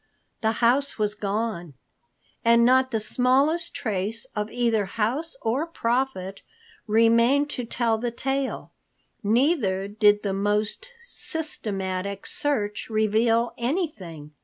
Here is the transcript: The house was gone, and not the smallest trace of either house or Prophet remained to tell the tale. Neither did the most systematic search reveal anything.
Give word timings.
The 0.41 0.53
house 0.65 0.97
was 0.97 1.13
gone, 1.13 1.75
and 2.43 2.65
not 2.65 2.89
the 2.89 2.99
smallest 2.99 3.75
trace 3.75 4.25
of 4.35 4.49
either 4.49 4.85
house 4.85 5.35
or 5.43 5.67
Prophet 5.67 6.41
remained 6.87 7.51
to 7.51 7.65
tell 7.65 7.99
the 7.99 8.09
tale. 8.09 8.71
Neither 9.23 9.87
did 9.87 10.23
the 10.23 10.33
most 10.33 10.89
systematic 11.03 12.25
search 12.25 12.89
reveal 12.89 13.53
anything. 13.59 14.31